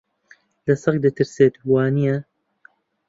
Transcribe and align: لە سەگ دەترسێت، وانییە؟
لە 0.65 0.75
سەگ 0.83 0.95
دەترسێت، 1.05 1.53
وانییە؟ 1.69 2.15